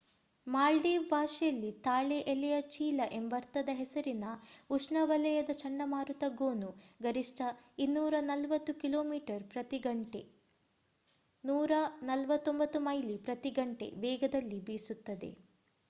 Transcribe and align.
Maldive 0.47 1.09
ಭಾಷೆಯಲ್ಲಿ 1.09 1.81
ತಾಳೆ 1.81 2.31
ಎಲೆಯ 2.31 2.61
ಚೀಲ 2.67 3.01
ಎಂಬರ್ಥದ 3.11 3.69
ಹೆಸರಿನ 3.73 4.23
ಉಷ್ಣವಲಯದ 4.69 5.49
ಚಂಡಮಾರುತ 5.53 6.23
ಗೋನು 6.35 6.79
ಗರಿಷ್ಠ 7.03 7.41
240 7.85 8.81
ಕಿಲೋಮೀಟರ್ 8.81 9.49
ಪ್ರತಿ 9.49 9.83
ಗಂಟೆ149 9.83 12.81
ಮೈಲಿ 12.81 13.19
ಪ್ರತಿ 13.19 13.51
ಗಂಟೆ 13.51 14.01
ವೇಗದಲ್ಲಿ 14.01 14.63
ಬೀಸುತ್ತದೆ 14.63 15.51